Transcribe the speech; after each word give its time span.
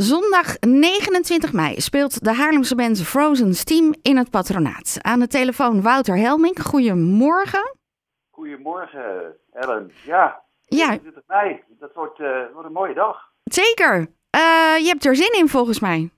Zondag 0.00 0.58
29 0.60 1.52
mei 1.52 1.80
speelt 1.80 2.24
de 2.24 2.32
Haarlemse 2.34 2.74
band 2.74 3.02
Frozen 3.02 3.54
Steam 3.54 3.94
in 4.02 4.16
het 4.16 4.30
patronaat. 4.30 4.98
Aan 5.02 5.18
de 5.20 5.26
telefoon 5.26 5.82
Wouter 5.82 6.16
Helming. 6.16 6.60
Goedemorgen. 6.62 7.76
Goedemorgen, 8.30 9.36
Ellen. 9.52 9.92
Ja, 10.04 10.42
Ja. 10.66 10.86
29 10.88 11.22
mei. 11.26 11.62
Dat 11.68 11.94
wordt, 11.94 12.20
eh, 12.20 12.40
wordt 12.52 12.66
een 12.66 12.72
mooie 12.72 12.94
dag. 12.94 13.30
Zeker. 13.44 13.94
Eh, 14.30 14.76
je 14.78 14.86
hebt 14.88 15.04
er 15.04 15.16
zin 15.16 15.38
in 15.40 15.48
volgens 15.48 15.80
mij. 15.80 16.10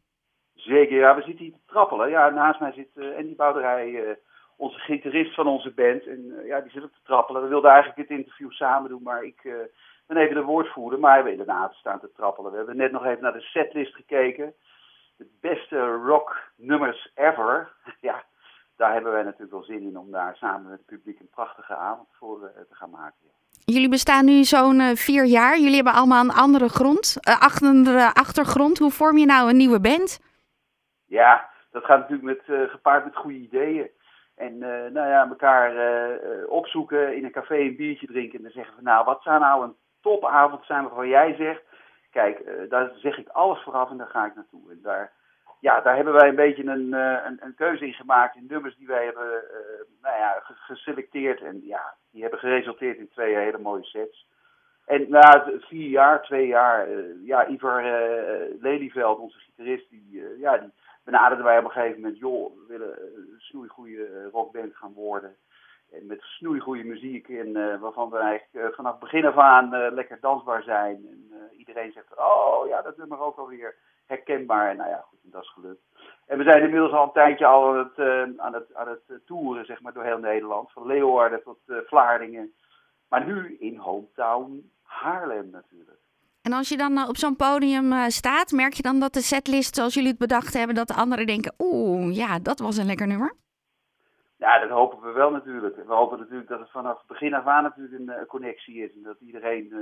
Zeker, 0.54 0.96
ja. 0.98 1.14
We 1.16 1.22
zitten 1.22 1.44
hier 1.44 1.52
te 1.54 1.60
trappelen. 1.72 2.08
Ja, 2.10 2.30
naast 2.30 2.60
mij 2.60 2.72
zit 2.72 2.88
eh 2.94 3.16
Andy 3.16 3.36
Bouderij, 3.36 4.18
onze 4.56 4.78
gitarist 4.78 5.34
van 5.34 5.46
onze 5.46 5.70
band. 5.70 6.06
En 6.06 6.34
ja, 6.46 6.60
die 6.60 6.70
zit 6.70 6.82
ook 6.82 6.92
te 6.92 7.04
trappelen. 7.04 7.42
We 7.42 7.48
wilden 7.48 7.70
eigenlijk 7.70 8.08
het 8.08 8.18
interview 8.18 8.50
samen 8.50 8.90
doen, 8.90 9.02
maar 9.02 9.22
ik 9.24 9.40
ben 10.14 10.22
even 10.22 10.34
de 10.34 10.42
woordvoerder. 10.42 10.98
Maar 10.98 11.10
we 11.10 11.14
hebben 11.14 11.32
inderdaad 11.32 11.74
staan 11.74 12.00
te 12.00 12.12
trappelen. 12.16 12.50
We 12.50 12.56
hebben 12.56 12.76
net 12.76 12.92
nog 12.92 13.04
even 13.04 13.22
naar 13.22 13.32
de 13.32 13.40
setlist 13.40 13.94
gekeken. 13.94 14.54
De 15.16 15.26
beste 15.40 15.78
rocknummers 15.86 17.10
ever. 17.14 17.72
ja, 18.00 18.24
daar 18.76 18.92
hebben 18.92 19.12
wij 19.12 19.22
natuurlijk 19.22 19.50
wel 19.50 19.62
zin 19.62 19.82
in 19.82 19.98
om 19.98 20.10
daar 20.10 20.36
samen 20.36 20.70
met 20.70 20.78
het 20.78 20.86
publiek 20.86 21.20
een 21.20 21.28
prachtige 21.30 21.74
avond 21.74 22.08
voor 22.12 22.44
eh, 22.44 22.60
te 22.68 22.74
gaan 22.74 22.90
maken. 22.90 23.18
Jullie 23.64 23.88
bestaan 23.88 24.24
nu 24.24 24.44
zo'n 24.44 24.80
eh, 24.80 24.94
vier 24.94 25.24
jaar. 25.24 25.58
Jullie 25.58 25.74
hebben 25.74 25.92
allemaal 25.92 26.24
een 26.24 26.30
andere 26.30 26.68
grond, 26.68 27.16
eh, 27.20 27.62
andere 27.62 28.14
achtergrond. 28.14 28.78
Hoe 28.78 28.90
vorm 28.90 29.18
je 29.18 29.26
nou 29.26 29.50
een 29.50 29.56
nieuwe 29.56 29.80
band? 29.80 30.20
Ja, 31.06 31.48
dat 31.70 31.84
gaat 31.84 31.98
natuurlijk 31.98 32.46
met, 32.46 32.70
gepaard 32.70 33.04
met 33.04 33.16
goede 33.16 33.38
ideeën. 33.38 33.90
En 34.34 34.58
nou 34.58 35.08
ja, 35.08 35.28
elkaar 35.28 35.72
opzoeken, 36.46 37.16
in 37.16 37.24
een 37.24 37.30
café 37.30 37.56
een 37.56 37.76
biertje 37.76 38.06
drinken. 38.06 38.36
En 38.36 38.42
dan 38.42 38.52
zeggen 38.52 38.76
we, 38.76 38.82
nou, 38.82 39.04
wat 39.04 39.22
zou 39.22 39.40
nou 39.40 39.64
een 39.64 39.74
topavond 40.00 40.64
zijn 40.64 40.82
waarvan 40.82 41.08
jij 41.08 41.34
zegt... 41.34 41.62
Kijk, 42.10 42.38
eh, 42.38 42.54
daar 42.68 42.90
zeg 42.96 43.18
ik 43.18 43.28
alles 43.28 43.62
vooraf 43.62 43.90
en 43.90 43.96
daar 43.96 44.06
ga 44.06 44.26
ik 44.26 44.34
naartoe. 44.34 44.70
En 44.70 44.78
daar, 44.82 45.12
ja, 45.60 45.80
daar 45.80 45.96
hebben 45.96 46.14
wij 46.14 46.28
een 46.28 46.34
beetje 46.34 46.64
een, 46.64 46.94
eh, 46.94 47.30
een, 47.40 47.54
keuze 47.54 47.86
in 47.86 47.92
gemaakt 47.92 48.36
in 48.36 48.46
nummers 48.48 48.76
die 48.76 48.86
wij 48.86 49.04
hebben 49.04 49.32
eh, 49.50 49.58
nou 50.02 50.16
ja, 50.16 50.40
ge- 50.42 50.54
geselecteerd. 50.54 51.40
En 51.42 51.60
ja, 51.66 51.94
die 52.10 52.22
hebben 52.22 52.38
geresulteerd 52.40 52.98
in 52.98 53.08
twee 53.08 53.34
hele 53.36 53.58
mooie 53.58 53.84
sets. 53.84 54.26
En 54.86 55.06
na 55.08 55.44
het 55.44 55.64
vier 55.64 55.88
jaar, 55.88 56.22
twee 56.22 56.46
jaar, 56.46 56.88
ja, 57.24 57.46
Ivar 57.48 57.82
Lelyveld, 58.60 59.18
onze 59.18 59.38
gitarist, 59.38 59.90
die, 59.90 60.38
ja, 60.38 60.58
die 60.58 60.72
benaderden 61.04 61.46
wij 61.46 61.58
op 61.58 61.64
een 61.64 61.70
gegeven 61.70 62.00
moment, 62.00 62.18
joh, 62.18 62.54
we 62.56 62.64
willen 62.68 62.98
een 63.16 63.34
snoeigoede 63.38 64.28
rockband 64.32 64.76
gaan 64.76 64.92
worden. 64.92 65.36
Met 66.02 66.20
snoeigoede 66.20 66.84
muziek 66.84 67.28
en 67.28 67.56
eh, 67.56 67.80
waarvan 67.80 68.10
we 68.10 68.18
eigenlijk 68.18 68.66
eh, 68.66 68.76
vanaf 68.76 68.98
begin 68.98 69.26
af 69.26 69.36
aan 69.36 69.74
eh, 69.74 69.92
lekker 69.92 70.18
dansbaar 70.20 70.62
zijn. 70.62 70.96
En 71.10 71.50
iedereen 71.56 71.92
zegt, 71.92 72.16
oh 72.16 72.68
ja, 72.68 72.82
dat 72.82 72.96
nummer 72.96 73.18
ook 73.18 73.38
alweer 73.38 73.74
herkenbaar. 74.06 74.70
En 74.70 74.76
nou 74.76 74.88
ja, 74.88 75.04
goed, 75.08 75.18
dat 75.22 75.42
is 75.42 75.52
gelukt. 75.52 75.80
En 76.26 76.38
we 76.38 76.44
zijn 76.44 76.62
inmiddels 76.62 76.92
al 76.92 77.02
een 77.02 77.12
tijdje 77.12 77.46
al 77.46 77.68
aan 77.68 77.78
het, 77.78 77.98
aan 78.38 78.54
het, 78.54 78.74
aan 78.74 78.88
het 78.88 79.26
toeren, 79.26 79.64
zeg 79.64 79.80
maar, 79.80 79.92
door 79.92 80.04
heel 80.04 80.18
Nederland. 80.18 80.72
Van 80.72 80.86
Leeuwarden 80.86 81.42
tot 81.42 81.58
Vlaardingen. 81.66 82.52
Maar 83.08 83.26
nu 83.26 83.56
in 83.58 83.76
hometown 83.76 84.70
Haarlem 84.82 85.50
natuurlijk. 85.50 85.98
En 86.42 86.52
als 86.52 86.68
je 86.68 86.76
dan 86.76 87.08
op 87.08 87.16
zo'n 87.16 87.36
podium 87.36 88.10
staat, 88.10 88.50
merk 88.50 88.72
je 88.72 88.82
dan 88.82 89.00
dat 89.00 89.12
de 89.12 89.20
setlist 89.20 89.74
zoals 89.74 89.94
jullie 89.94 90.10
het 90.10 90.18
bedacht 90.18 90.54
hebben, 90.54 90.74
dat 90.74 90.88
de 90.88 90.94
anderen 90.94 91.26
denken, 91.26 91.54
oeh, 91.58 92.16
ja, 92.16 92.38
dat 92.38 92.58
was 92.58 92.76
een 92.76 92.86
lekker 92.86 93.06
nummer. 93.06 93.34
Ja, 94.40 94.58
dat 94.58 94.70
hopen 94.70 95.00
we 95.00 95.12
wel 95.12 95.30
natuurlijk. 95.30 95.76
We 95.76 95.94
hopen 95.94 96.18
natuurlijk 96.18 96.48
dat 96.48 96.60
het 96.60 96.70
vanaf 96.70 97.06
begin 97.06 97.34
af 97.34 97.46
aan 97.46 97.62
natuurlijk 97.62 98.00
een 98.00 98.08
eh, 98.08 98.26
connectie 98.26 98.84
is. 98.84 98.94
En 98.94 99.02
dat 99.02 99.20
iedereen, 99.20 99.72
eh, 99.72 99.78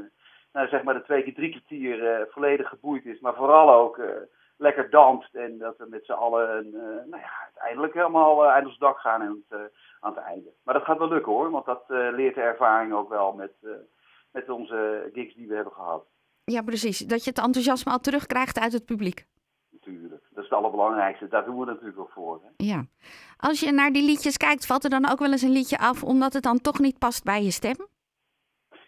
nou, 0.52 0.68
zeg 0.68 0.82
maar 0.82 0.94
de 0.94 1.02
twee 1.02 1.22
keer 1.22 1.34
drie 1.34 1.50
kwartier 1.50 2.06
eh, 2.06 2.26
volledig 2.28 2.68
geboeid 2.68 3.04
is. 3.04 3.20
Maar 3.20 3.34
vooral 3.34 3.70
ook 3.74 4.00
lekker 4.58 4.90
danst. 4.90 5.34
En 5.34 5.58
dat 5.58 5.76
we 5.78 5.86
met 5.88 6.04
z'n 6.04 6.12
allen 6.12 6.64
eh, 6.64 6.80
nou 7.10 7.22
ja, 7.22 7.30
uiteindelijk 7.44 7.94
helemaal 7.94 8.44
eh, 8.44 8.50
uit 8.52 8.66
ons 8.66 8.78
dak 8.78 8.98
gaan 8.98 9.22
aan 9.22 9.44
het, 9.48 9.70
aan 10.00 10.14
het 10.14 10.24
einde. 10.24 10.50
Maar 10.62 10.74
dat 10.74 10.84
gaat 10.84 10.98
wel 10.98 11.08
lukken 11.08 11.32
hoor. 11.32 11.50
Want 11.50 11.66
dat 11.66 11.84
leert 11.88 12.34
de 12.34 12.40
ervaring 12.40 12.92
ook 12.92 13.08
wel 13.08 13.32
met, 13.32 13.52
met 14.32 14.50
onze 14.50 15.10
gigs 15.12 15.34
die 15.34 15.48
we 15.48 15.54
hebben 15.54 15.72
gehad. 15.72 16.06
Ja, 16.44 16.62
precies. 16.62 16.98
Dat 16.98 17.24
je 17.24 17.30
het 17.30 17.38
enthousiasme 17.38 17.92
al 17.92 17.98
terugkrijgt 17.98 18.58
uit 18.58 18.72
het 18.72 18.84
publiek. 18.84 19.26
Dat 20.10 20.44
is 20.44 20.50
het 20.50 20.52
allerbelangrijkste. 20.52 21.28
Daar 21.28 21.44
doen 21.44 21.58
we 21.58 21.64
natuurlijk 21.64 21.98
ook 21.98 22.10
voor. 22.12 22.40
Hè? 22.42 22.64
Ja. 22.64 22.84
Als 23.36 23.60
je 23.60 23.72
naar 23.72 23.92
die 23.92 24.04
liedjes 24.04 24.36
kijkt, 24.36 24.66
valt 24.66 24.84
er 24.84 24.90
dan 24.90 25.10
ook 25.10 25.18
wel 25.18 25.30
eens 25.30 25.42
een 25.42 25.52
liedje 25.52 25.78
af 25.78 26.04
omdat 26.04 26.32
het 26.32 26.42
dan 26.42 26.60
toch 26.60 26.78
niet 26.78 26.98
past 26.98 27.24
bij 27.24 27.42
je 27.42 27.50
stem? 27.50 27.76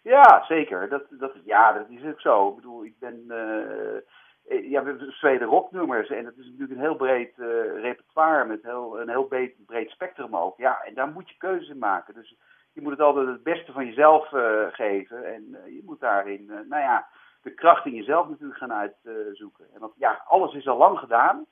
Ja, 0.02 0.44
zeker. 0.48 0.88
Dat, 0.88 1.02
dat, 1.10 1.32
ja, 1.44 1.72
dat 1.72 1.88
is 1.88 2.04
ook 2.04 2.20
zo. 2.20 2.48
Ik 2.48 2.54
bedoel, 2.54 2.84
ik 2.84 2.98
ben. 2.98 3.24
eh, 3.28 3.96
eh, 3.96 4.70
ja, 4.70 4.82
we 4.82 4.88
hebben 4.88 5.12
Zweden 5.12 5.48
rocknummers 5.48 6.08
en 6.08 6.24
dat 6.24 6.36
is 6.36 6.44
natuurlijk 6.44 6.72
een 6.72 6.86
heel 6.86 6.96
breed 6.96 7.38
eh, 7.38 7.46
repertoire 7.80 8.44
met 8.44 8.62
heel, 8.62 9.00
een 9.00 9.08
heel 9.08 9.24
breed, 9.24 9.66
breed 9.66 9.90
spectrum 9.90 10.36
ook. 10.36 10.58
Ja, 10.58 10.82
en 10.82 10.94
daar 10.94 11.08
moet 11.08 11.28
je 11.28 11.36
keuzes 11.36 11.68
in 11.68 11.78
maken. 11.78 12.14
Dus 12.14 12.36
je 12.72 12.80
moet 12.80 12.92
het 12.92 13.00
altijd 13.00 13.26
het 13.26 13.42
beste 13.42 13.72
van 13.72 13.86
jezelf 13.86 14.28
geven 14.72 15.24
en 15.34 15.42
je 15.50 15.82
moet 15.84 16.00
daarin, 16.00 16.46
nou 16.46 16.82
ja, 16.82 17.08
de 17.42 17.54
kracht 17.54 17.86
in 17.86 17.94
jezelf 17.94 18.28
natuurlijk 18.28 18.58
gaan 18.58 18.72
uitzoeken. 18.72 19.64
en 19.74 19.80
dat, 19.80 19.92
ja, 19.96 20.22
alles 20.28 20.54
is 20.54 20.68
al 20.68 20.76
lang 20.76 20.98
gedaan, 20.98 21.46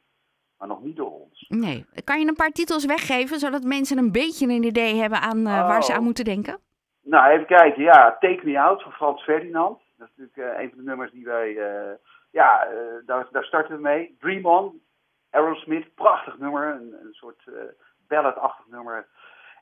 maar 0.59 0.69
nog 0.69 0.83
niet 0.83 0.97
door 0.97 1.11
ons. 1.21 1.45
Nee. 1.49 1.87
Kan 2.05 2.21
je 2.21 2.27
een 2.27 2.35
paar 2.35 2.51
titels 2.51 2.85
weggeven, 2.87 3.39
zodat 3.39 3.63
mensen 3.63 3.99
een 3.99 4.13
beetje 4.13 4.47
een 4.47 4.63
idee 4.63 4.95
hebben 4.95 5.21
aan 5.21 5.47
eh, 5.47 5.67
waar 5.69 5.83
ze 5.83 5.91
Oh. 5.93 5.97
aan 5.99 6.05
moeten 6.05 6.25
denken? 6.25 6.59
Nou, 7.03 7.31
even 7.33 7.47
kijken. 7.47 7.83
Ja, 7.83 8.17
Take 8.21 8.41
Me 8.45 8.61
Out 8.61 8.83
van 8.83 8.93
Frans 8.93 9.23
Ferdinand. 9.23 9.79
Dat 9.97 10.09
is 10.09 10.17
natuurlijk 10.17 10.57
eh, 10.57 10.63
een 10.63 10.69
van 10.69 10.79
de 10.79 10.85
nummers 10.85 11.11
die 11.13 11.25
wij... 11.25 11.57
eh, 11.57 11.95
ja, 12.31 12.69
daar, 13.07 13.27
daar 13.33 13.45
starten 13.45 13.75
we 13.77 13.83
mee. 13.83 14.17
Dream 14.21 14.45
On, 14.47 14.81
Aerosmith. 15.31 15.95
Prachtig 15.95 16.39
nummer. 16.39 16.67
Een, 16.75 16.95
een 17.03 17.13
soort 17.13 17.43
ballad-achtig 18.09 18.67
nummer. 18.69 19.07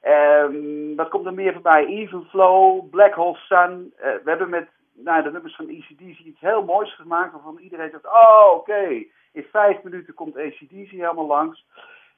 Ehm, 0.00 0.94
wat 0.96 1.08
komt 1.08 1.26
er 1.26 1.34
meer 1.34 1.52
voorbij? 1.52 1.86
Even 1.86 2.24
Flow, 2.24 2.90
Black 2.90 3.14
Hole 3.14 3.36
Sun. 3.36 3.92
We 3.96 4.20
hebben 4.24 4.48
met 4.48 4.68
nou, 4.96 5.22
de 5.22 5.30
nummers 5.30 5.56
van 5.56 5.68
ACDC 5.68 6.18
iets 6.18 6.40
heel 6.40 6.64
moois 6.64 6.94
gemaakt. 6.94 7.32
Waarvan 7.32 7.58
iedereen 7.58 7.90
zegt, 7.90 8.06
oh 8.06 8.52
oké. 8.54 9.04
In 9.32 9.46
vijf 9.50 9.82
minuten 9.82 10.14
komt 10.14 10.36
ACDC 10.36 10.90
helemaal 10.90 11.26
langs. 11.26 11.66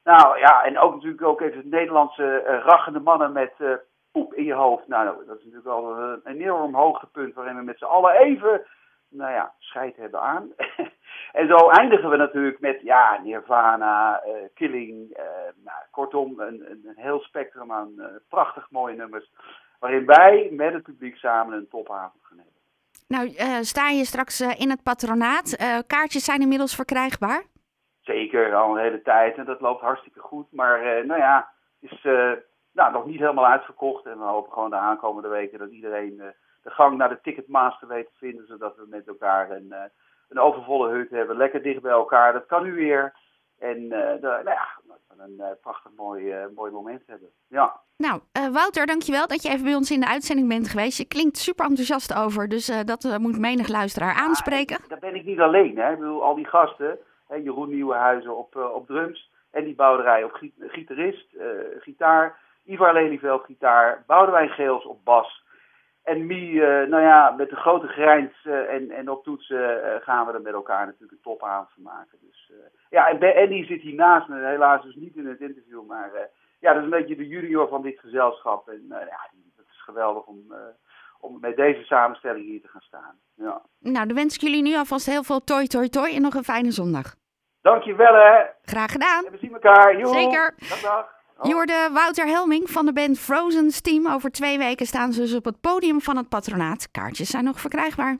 Nou 0.05 0.39
ja, 0.39 0.65
en 0.65 0.79
ook 0.79 0.95
natuurlijk 0.95 1.23
ook 1.23 1.41
even 1.41 1.57
het 1.57 1.71
Nederlandse 1.71 2.43
eh 2.43 2.65
rachende 2.65 3.01
mannen 3.01 3.33
met 3.33 3.53
eh, 3.59 3.73
poep 4.13 4.35
in 4.35 4.45
je 4.45 4.55
hoofd. 4.55 4.89
Nou, 4.89 5.27
dat 5.27 5.39
is 5.39 5.45
natuurlijk 5.45 5.67
al 5.67 5.99
een 5.99 6.21
enorm 6.25 6.75
hoogtepunt 6.75 7.35
waarin 7.35 7.57
we 7.57 7.63
met 7.63 7.79
z'n 7.79 7.85
allen 7.85 8.15
even, 8.15 8.67
nou 9.09 9.33
ja, 9.33 9.55
scheid 9.59 9.97
hebben 9.97 10.21
aan. 10.21 10.53
en 11.39 11.49
zo 11.49 11.69
eindigen 11.69 12.11
we 12.11 12.17
natuurlijk 12.17 12.61
met, 12.61 12.81
ja, 12.81 13.21
Nirvana, 13.23 14.21
eh, 14.21 14.33
Killing, 14.55 15.11
eh, 15.11 15.25
nou, 15.65 15.79
kortom, 15.91 16.41
een, 16.41 16.67
een, 16.71 16.93
heel 16.97 17.21
spectrum 17.21 17.73
aan 17.73 18.01
eh, 18.01 18.07
prachtig 18.29 18.71
mooie 18.71 18.97
nummers. 18.97 19.31
Waarin 19.79 20.07
wij 20.07 20.49
met 20.53 20.73
het 20.73 20.83
publiek 20.83 21.17
samen 21.17 21.57
een 21.57 21.69
topavond 21.69 22.25
gaan. 22.25 22.48
Nou, 23.09 23.35
eh, 23.37 23.59
sta 23.61 23.89
je 23.89 24.05
straks 24.05 24.41
eh, 24.41 24.61
in 24.61 24.71
het 24.71 24.83
patronaat. 24.83 25.53
Eh, 25.53 25.79
kaartjes 25.87 26.25
zijn 26.25 26.41
inmiddels 26.41 26.75
verkrijgbaar. 26.75 27.43
Zeker, 28.01 28.55
al 28.55 28.71
een 28.77 28.83
hele 28.83 29.03
tijd 29.03 29.37
en 29.37 29.45
dat 29.45 29.61
loopt 29.61 29.81
hartstikke 29.81 30.21
goed. 30.21 30.53
Maar 30.53 31.07
nou 31.07 31.21
ja, 31.21 31.49
is 31.81 32.03
nou, 32.73 32.93
nog 32.93 33.07
niet 33.07 33.19
helemaal 33.19 33.47
uitverkocht. 33.47 34.07
En 34.07 34.19
we 34.19 34.25
hopen 34.25 34.53
gewoon 34.53 34.71
de 34.71 34.77
aankomende 34.77 35.29
weken 35.29 35.59
dat 35.59 35.71
iedereen 35.71 36.17
de 36.63 36.71
gang 36.71 36.97
naar 36.97 37.09
de 37.09 37.21
Ticketmaster 37.23 37.89
weet 37.89 38.07
te 38.07 38.19
vinden. 38.19 38.47
Zodat 38.47 38.77
we 38.77 38.87
met 38.89 39.09
elkaar 39.09 39.51
een, 39.51 39.75
een 40.29 40.39
overvolle 40.39 40.89
hut 40.89 41.11
hebben. 41.11 41.37
Lekker 41.37 41.63
dicht 41.63 41.83
bij 41.83 41.93
elkaar, 41.93 42.33
dat 42.33 42.47
kan 42.47 42.63
nu 42.63 42.73
weer. 42.73 43.15
En 43.59 43.89
de- 43.89 44.19
nou 44.21 44.45
ja, 44.45 44.69
een 45.21 45.41
eh, 45.41 45.47
prachtig 45.63 45.91
mooi, 45.97 46.31
eh, 46.31 46.45
mooi 46.55 46.73
moment 46.73 47.03
hebben. 47.07 47.29
Ja. 47.49 47.81
Nou, 47.97 48.21
eh, 48.33 48.49
Wouter, 48.49 48.87
dankjewel 48.87 49.27
dat 49.27 49.43
je 49.43 49.49
even 49.49 49.65
bij 49.65 49.75
ons 49.75 49.91
in 49.91 50.01
de 50.01 50.09
uitzending 50.09 50.49
bent 50.49 50.69
geweest. 50.69 50.99
Je 50.99 51.05
klinkt 51.05 51.39
super 51.39 51.65
enthousiast 51.67 52.15
over, 52.15 52.49
dus 52.49 52.67
dat 52.85 53.19
moet 53.21 53.39
menig 53.39 53.69
luisteraar 53.69 54.15
aanspreken. 54.15 54.79
Daar 54.89 54.99
ben 54.99 55.15
ik 55.15 55.25
niet 55.25 55.41
alleen. 55.41 55.77
Hè. 55.79 55.93
Ik 55.93 55.99
bedoel, 55.99 56.23
al 56.23 56.35
die 56.35 56.47
gasten, 56.47 56.99
hè, 57.29 57.37
Jeroen 57.37 57.69
Nieuwenhuizen 57.69 58.37
op, 58.37 58.57
op 58.75 58.87
drums 58.87 59.31
en 59.51 59.65
die 59.65 59.75
bouderij 59.75 60.25
op 60.25 60.33
gi- 60.33 60.55
gitarist, 60.59 61.27
gitaar, 61.81 62.39
Ivar 62.65 62.93
Lelyveld 62.93 63.45
gitaar, 63.45 64.05
Boudewijn 64.07 64.49
Geels 64.49 64.85
op 64.85 65.05
bas. 65.05 65.45
En 66.09 66.27
Mie, 66.27 66.67
eh, 66.67 66.89
nou 66.89 67.03
ja, 67.03 67.31
met 67.31 67.51
de 67.51 67.57
grote 67.57 67.87
grijns 67.87 68.33
eh, 68.45 68.75
en, 68.75 68.91
en 68.91 69.11
op 69.11 69.25
toetsen 69.25 69.83
eh, 69.83 70.03
gaan 70.03 70.27
we 70.27 70.33
er 70.33 70.41
met 70.41 70.53
elkaar 70.53 70.87
natuurlijk 70.87 71.13
een 71.13 71.31
topavond 71.31 71.69
van 71.75 71.83
maken. 71.83 72.19
Dus, 72.21 72.53
ja, 72.91 73.09
en 73.09 73.37
Andy 73.43 73.67
zit 73.67 73.81
hier 73.81 73.95
naast 73.95 74.29
me, 74.29 74.47
helaas 74.47 74.83
dus 74.83 74.95
niet 74.95 75.17
in 75.17 75.27
het 75.27 75.41
interview, 75.41 75.87
maar 75.87 76.11
ja, 76.61 76.73
dat 76.73 76.77
is 76.77 76.85
een 76.85 76.99
beetje 76.99 77.17
de 77.17 77.29
junior 77.29 77.69
van 77.69 77.83
dit 77.83 77.99
gezelschap. 77.99 78.69
En 78.69 78.85
ja, 78.89 79.29
het 79.57 79.67
is 79.71 79.83
geweldig 79.83 80.25
om, 80.25 80.55
om 81.21 81.39
met 81.41 81.57
deze 81.57 81.85
samenstelling 81.85 82.45
hier 82.45 82.61
te 82.61 82.69
gaan 82.69 82.81
staan. 82.81 83.19
Ja. 83.35 83.63
Nou, 83.79 84.07
dan 84.07 84.17
wens 84.17 84.35
ik 84.35 84.41
jullie 84.41 84.63
nu 84.63 84.77
alvast 84.77 85.07
heel 85.07 85.23
veel 85.23 85.45
toi 85.45 85.67
toi 85.67 85.89
toi 85.89 86.15
en 86.15 86.23
nog 86.23 86.35
een 86.35 86.45
fijne 86.45 86.71
zondag. 86.71 87.15
Dankjewel 87.63 88.15
hè. 88.15 88.45
Graag 88.63 88.93
gedaan. 88.93 89.25
En 89.25 89.33
we 89.33 89.39
zien 89.39 89.53
elkaar. 89.53 89.99
Joe. 89.99 90.13
Zeker. 90.13 90.55
Dag 90.69 90.81
dag. 90.81 91.18
Je 91.43 91.53
hoorde 91.53 91.91
Wouter 91.93 92.27
Helming 92.27 92.71
van 92.71 92.87
de 92.87 92.93
band 92.93 93.19
Frozen 93.19 93.71
Steam. 93.71 94.09
Over 94.09 94.31
twee 94.31 94.59
weken 94.59 94.87
staan 94.87 95.13
ze 95.13 95.21
dus 95.21 95.35
op 95.35 95.45
het 95.45 95.61
podium 95.61 96.01
van 96.01 96.17
het 96.17 96.29
patronaat. 96.29 96.91
Kaartjes 96.91 97.31
zijn 97.31 97.45
nog 97.45 97.61
verkrijgbaar. 97.61 98.19